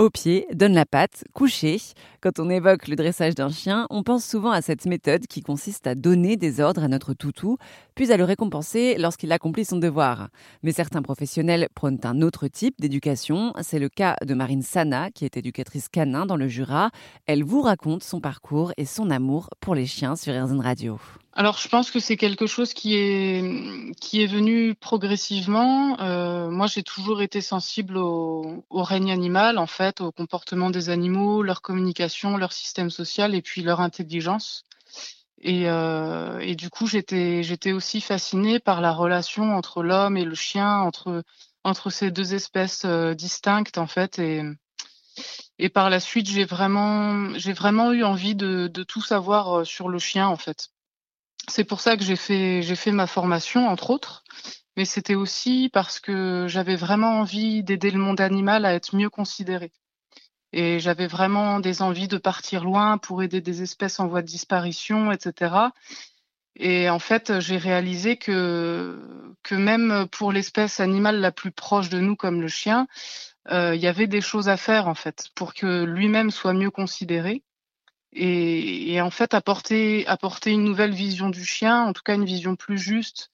[0.00, 1.80] Au pied, donne la patte, couché.
[2.20, 5.86] Quand on évoque le dressage d'un chien, on pense souvent à cette méthode qui consiste
[5.86, 7.58] à donner des ordres à notre toutou,
[7.94, 10.30] puis à le récompenser lorsqu'il accomplit son devoir.
[10.64, 13.52] Mais certains professionnels prônent un autre type d'éducation.
[13.62, 16.90] C'est le cas de Marine Sana, qui est éducatrice canin dans le Jura.
[17.26, 20.98] Elle vous raconte son parcours et son amour pour les chiens sur RZN Radio.
[21.36, 25.98] Alors, je pense que c'est quelque chose qui est, qui est venu progressivement.
[26.00, 30.90] Euh, moi, j'ai toujours été sensible au, au, règne animal, en fait, au comportement des
[30.90, 34.62] animaux, leur communication, leur système social et puis leur intelligence.
[35.40, 40.36] Et, euh, du coup, j'étais, j'étais aussi fascinée par la relation entre l'homme et le
[40.36, 41.24] chien, entre,
[41.64, 44.20] entre ces deux espèces euh, distinctes, en fait.
[44.20, 44.42] Et,
[45.58, 49.98] et par la suite, j'ai vraiment, vraiment eu envie de, de tout savoir sur le
[49.98, 50.70] chien, en fait
[51.48, 54.24] c'est pour ça que j'ai fait, ma formation, entre autres.
[54.76, 59.10] Mais c'était aussi parce que j'avais vraiment envie d'aider le monde animal à être mieux
[59.10, 59.72] considéré.
[60.52, 64.26] Et j'avais vraiment des envies de partir loin pour aider des espèces en voie de
[64.26, 65.54] disparition, etc.
[66.56, 71.98] Et en fait, j'ai réalisé que, que même pour l'espèce animale la plus proche de
[71.98, 72.86] nous, comme le chien,
[73.50, 76.70] euh, il y avait des choses à faire, en fait, pour que lui-même soit mieux
[76.70, 77.42] considéré
[78.14, 82.56] et, en fait apporter, apporter une nouvelle vision du chien, en tout cas une vision
[82.56, 83.30] plus juste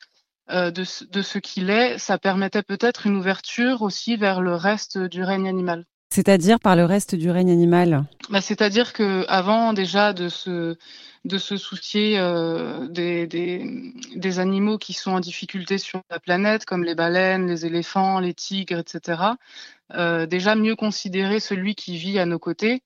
[0.51, 4.99] euh, de, de, ce qu'il est, ça permettait peut-être une ouverture aussi vers le reste
[4.99, 5.87] du règne animal.
[6.13, 8.05] C'est-à-dire par le reste du règne animal?
[8.31, 10.77] Bah, C'est-à-dire que avant déjà de se,
[11.25, 16.65] de se soucier euh, des, des, des, animaux qui sont en difficulté sur la planète,
[16.65, 19.23] comme les baleines, les éléphants, les tigres, etc.,
[19.95, 22.83] euh, déjà mieux considérer celui qui vit à nos côtés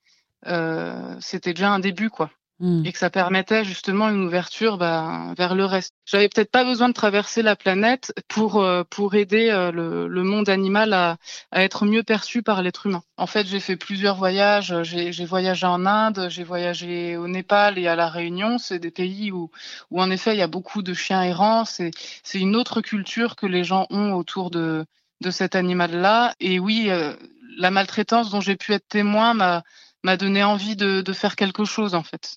[1.20, 2.30] c'était déjà un début, quoi.
[2.60, 2.86] Hmm.
[2.86, 5.92] Et que ça permettait justement une ouverture bah, vers le reste.
[6.06, 10.22] J'avais peut-être pas besoin de traverser la planète pour euh, pour aider euh, le, le,
[10.22, 11.16] monde animal à,
[11.50, 13.02] à, être mieux perçu par l'être humain.
[13.16, 14.82] En fait, j'ai fait plusieurs voyages.
[14.82, 18.58] J'ai voyagé en Inde, j'ai voyagé au Népal et à la Réunion.
[18.58, 19.50] C'est des pays où
[19.90, 21.64] où en effet il y a beaucoup de chiens errants.
[21.64, 21.90] C'est
[22.22, 24.86] c'est une autre culture que les gens ont autour de
[25.22, 26.34] de cet animal-là.
[26.38, 26.88] Et oui,
[27.56, 29.64] la maltraitance dont j'ai pu être témoin m'a
[30.04, 32.36] m'a donné envie de, de, faire quelque chose en fait.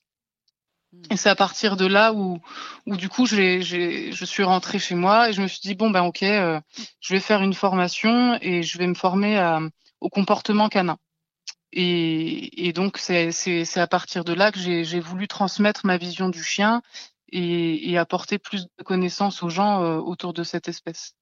[0.93, 1.01] Hmm.
[1.11, 2.39] Et c'est à partir de là où,
[2.87, 5.75] où du coup, j'ai, j'ai, je suis rentrée chez moi et je me suis dit
[5.75, 6.59] bon ben ok, euh,
[6.99, 9.59] je vais faire une formation et je vais me former à,
[10.01, 10.97] au comportement canin.
[11.73, 15.85] Et, et donc c'est, c'est, c'est à partir de là que j'ai, j'ai voulu transmettre
[15.85, 16.81] ma vision du chien
[17.29, 21.16] et, et apporter plus de connaissances aux gens euh, autour de cette espèce.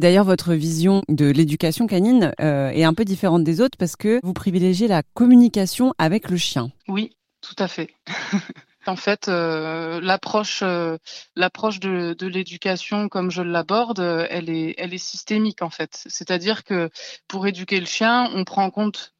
[0.00, 4.18] D'ailleurs, votre vision de l'éducation canine euh, est un peu différente des autres parce que
[4.22, 6.70] vous privilégiez la communication avec le chien.
[6.88, 7.10] Oui,
[7.42, 7.90] tout à fait.
[8.86, 10.96] en fait, euh, l'approche, euh,
[11.36, 14.00] de l'éducation, comme je l'aborde,
[14.30, 16.02] elle est, elle est systémique en fait.
[16.06, 16.88] C'est-à-dire que
[17.28, 19.12] pour éduquer le chien, on prend en compte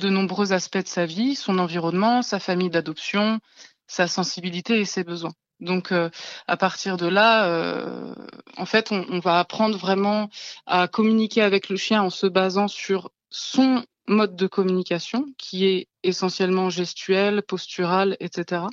[0.00, 3.40] de nombreux aspects de sa vie, son environnement, sa famille d'adoption,
[3.86, 5.32] sa sensibilité et ses besoins.
[5.60, 6.10] Donc euh,
[6.46, 8.14] à partir de là, euh,
[8.56, 10.28] en fait, on, va apprendre vraiment
[10.66, 15.88] à communiquer avec le chien en se basant sur son mode de communication, qui est
[16.02, 18.64] essentiellement gestuel, postural, etc.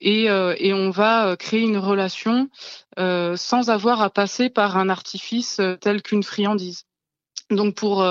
[0.00, 2.48] Et, euh, et on va créer une relation
[2.96, 6.84] sans avoir à passer par un artifice tel qu'une friandise.
[7.50, 8.04] Donc pour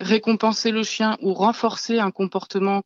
[0.00, 2.82] récompenser le chien ou renforcer un comportement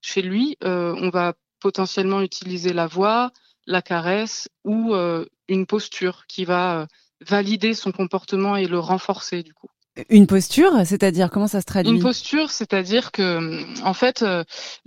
[0.00, 3.32] chez lui, on va potentiellement utiliser la voix,
[3.66, 6.86] la caresse ou euh, une posture qui va euh,
[7.26, 9.68] valider son comportement et le renforcer du coup.
[10.08, 11.92] Une posture, c'est-à-dire comment ça se traduit?
[11.92, 14.24] Une posture, c'est-à-dire que euh, en fait,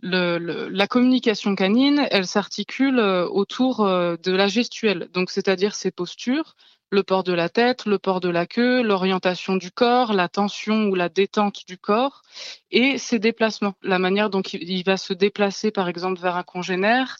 [0.02, 5.08] le, le, la communication canine, elle s'articule autour de la gestuelle.
[5.14, 6.56] Donc, c'est-à-dire ses postures,
[6.90, 10.86] le port de la tête, le port de la queue, l'orientation du corps, la tension
[10.86, 12.22] ou la détente du corps
[12.72, 17.18] et ses déplacements, la manière dont il va se déplacer, par exemple, vers un congénère,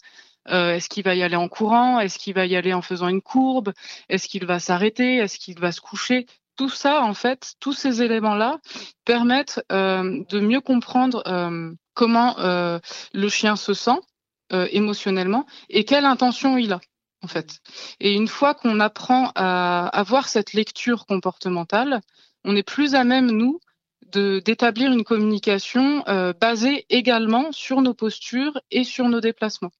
[0.50, 2.00] euh, est-ce qu'il va y aller en courant?
[2.00, 3.72] Est-ce qu'il va y aller en faisant une courbe?
[4.08, 5.16] Est-ce qu'il va s'arrêter?
[5.16, 6.26] Est-ce qu'il va se coucher?
[6.56, 8.58] Tout ça, en fait, tous ces éléments-là
[9.04, 13.98] permettent euh, de mieux comprendre euh, comment le chien se sent
[14.50, 16.80] émotionnellement et quelle intention il a.
[17.22, 17.58] En fait.
[17.98, 22.00] Et une fois qu'on apprend à avoir cette lecture comportementale,
[22.44, 23.60] on est plus à même, nous,
[24.12, 26.04] d'établir une communication
[26.38, 29.72] basée également sur nos postures et sur nos déplacements.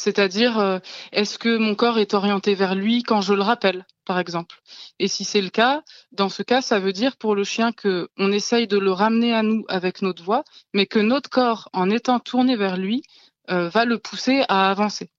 [0.00, 0.78] C'est-à-dire, euh,
[1.12, 4.56] est-ce que mon corps est orienté vers lui quand je le rappelle, par exemple?
[4.98, 8.08] Et si c'est le cas, dans ce cas, ça veut dire pour le chien que
[8.16, 10.42] on essaye de le ramener à nous avec notre voix,
[10.72, 13.02] mais que notre corps, en étant tourné vers lui,
[13.50, 15.10] euh, va le pousser à avancer,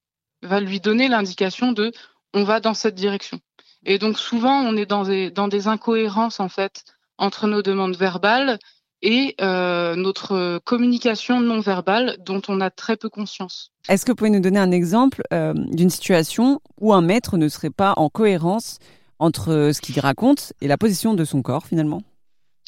[0.41, 1.91] va lui donner l'indication de
[2.33, 3.39] on va dans cette direction.
[3.85, 6.85] Et donc souvent, on est dans des, dans des incohérences en fait
[7.19, 8.57] entre nos demandes verbales
[9.01, 13.71] et euh, notre communication non verbale dont on a très peu conscience.
[13.89, 17.49] Est-ce que vous pouvez nous donner un exemple euh, d'une situation où un maître ne
[17.49, 18.79] serait pas en cohérence
[19.19, 22.01] entre ce qu'il raconte et la position de son corps finalement?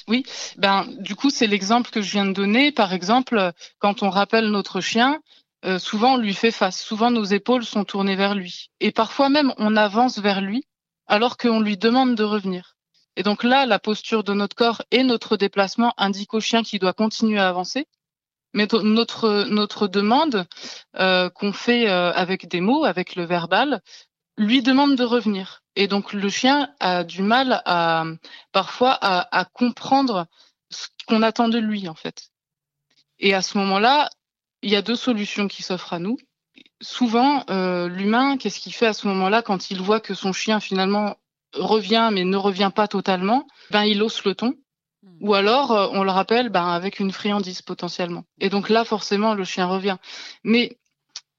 [0.08, 0.26] Oui,
[0.58, 2.72] ben du coup c'est l'exemple que je viens de donner.
[2.72, 5.20] Par exemple, quand on rappelle notre chien,
[5.66, 9.30] euh, souvent on lui fait face, souvent nos épaules sont tournées vers lui, et parfois
[9.30, 10.66] même on avance vers lui
[11.08, 12.73] alors qu'on lui demande de revenir.
[13.16, 16.80] Et donc là, la posture de notre corps et notre déplacement indiquent au chien qu'il
[16.80, 17.88] doit continuer à avancer.
[18.54, 20.46] Mais notre, notre demande
[20.98, 23.82] euh, qu'on fait euh, avec des mots, avec le verbal,
[24.38, 25.64] lui demande de revenir.
[25.76, 28.06] Et donc le chien a du mal à
[28.52, 30.28] parfois à, à comprendre
[30.70, 32.30] ce qu'on attend de lui en fait.
[33.20, 34.10] Et à ce moment-là,
[34.62, 36.18] il y a deux solutions qui s'offrent à nous.
[36.82, 40.60] Souvent, euh, l'humain, qu'est-ce qu'il fait à ce moment-là quand il voit que son chien
[40.60, 41.16] finalement
[41.54, 44.56] revient mais ne revient pas totalement, ben il hausse le ton.
[45.20, 48.24] Ou alors, euh, on le rappelle ben, avec une friandise potentiellement.
[48.40, 49.98] Et donc là, forcément, le chien revient.
[50.44, 50.78] Mais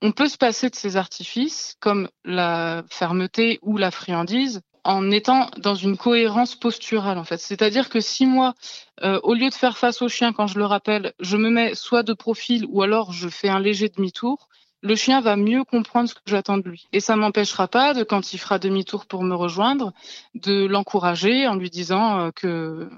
[0.02, 5.50] on peut se passer de ces artifices, comme la fermeté ou la friandise, en étant
[5.56, 7.38] dans une cohérence posturale, en fait.
[7.38, 8.54] C'est-à-dire que si moi,
[9.02, 11.74] euh, au lieu de faire face au chien quand je le rappelle, je me mets
[11.74, 14.48] soit de profil ou alors je fais un léger demi-tour,
[14.84, 16.86] le chien va mieux comprendre ce que j'attends de lui.
[16.92, 19.94] Et ça m'empêchera pas de, quand il fera demi-tour pour me rejoindre,
[20.34, 22.90] de l'encourager en lui disant euh, que,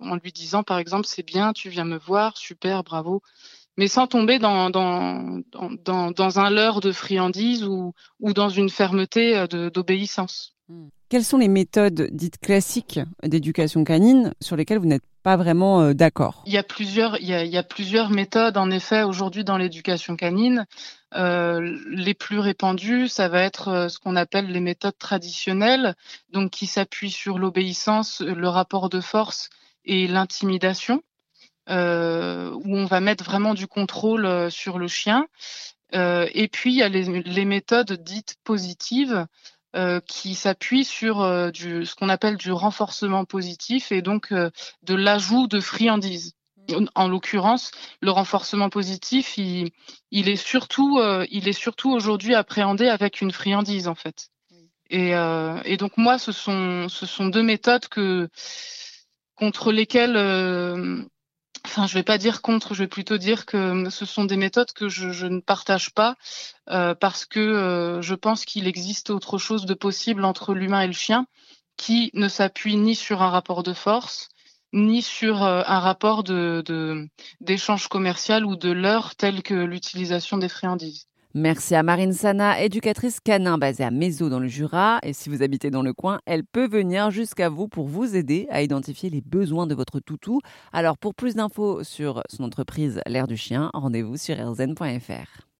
[0.00, 3.22] en lui disant par exemple, c'est bien, tu viens me voir, super, bravo.
[3.76, 9.38] Mais sans tomber dans, dans, dans, un leurre de friandise ou, ou dans une fermeté
[9.38, 10.57] euh, d'obéissance.
[10.68, 10.88] Hmm.
[11.08, 15.94] Quelles sont les méthodes dites classiques d'éducation canine sur lesquelles vous n'êtes pas vraiment euh,
[15.94, 16.42] d'accord?
[16.44, 20.66] Il y a plusieurs, méthodes en effet aujourd'hui dans l'éducation canine.
[21.14, 25.94] Euh, les plus répandues, ça va être euh, ce qu'on appelle les méthodes traditionnelles,
[26.34, 29.48] donc qui s'appuient sur l'obéissance, le rapport de force
[29.86, 31.02] et l'intimidation,
[31.70, 35.26] où on va mettre vraiment du contrôle sur le chien.
[35.92, 39.26] et puis il y a les méthodes dites positives
[39.76, 44.50] euh, qui s'appuie sur euh, du, ce qu'on appelle du renforcement positif et donc euh,
[44.82, 46.32] de l'ajout de friandises.
[46.94, 47.70] En l'occurrence,
[48.00, 49.70] le renforcement positif, il,
[50.10, 51.00] il est surtout,
[51.30, 54.28] il est surtout aujourd'hui appréhendé avec une friandise en fait.
[54.90, 55.12] Et,
[55.64, 58.28] et, donc moi, ce sont, ce sont deux méthodes que
[59.34, 61.08] contre lesquelles
[61.68, 64.72] enfin, je vais pas dire contre, je vais plutôt dire que ce sont des méthodes
[64.72, 66.16] que je, ne partage pas
[66.70, 70.86] euh, parce que euh, je pense qu'il existe autre chose de possible entre l'humain et
[70.86, 71.26] le chien
[71.76, 74.28] qui ne s'appuie ni sur un rapport de force
[74.72, 77.08] ni sur euh, un rapport de
[77.40, 81.06] d'échange commercial ou de l'heure tel que l'utilisation des friandises.
[81.34, 84.98] Merci à Marine Sana, éducatrice canin basée à Mézo dans le Jura.
[85.02, 88.46] Et si vous habitez dans le coin, elle peut venir jusqu'à vous pour vous aider
[88.50, 90.40] à identifier les besoins de votre toutou.
[90.72, 95.48] Alors pour plus d'infos sur son entreprise L'air du chien, rendez-vous sur rzn.fr.